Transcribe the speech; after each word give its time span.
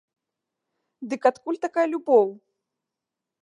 Дык 1.11 1.21
адкуль 1.31 1.59
такая 1.67 1.85
любоў? 1.93 2.27